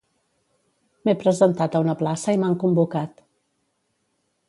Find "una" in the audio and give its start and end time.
1.85-1.97